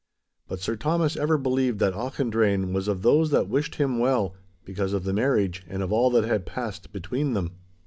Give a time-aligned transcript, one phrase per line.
[0.47, 4.33] But Sir Thomas ever believed that Auchendrayne was of those that wished him well,
[4.65, 7.51] because of the marriage and of all that had passed between them.